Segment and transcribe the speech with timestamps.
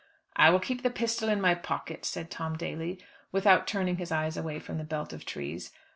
[0.35, 2.99] "I will keep the pistol in my pocket," said Tom Daly,
[3.31, 5.71] without turning his eyes away from the belt of trees.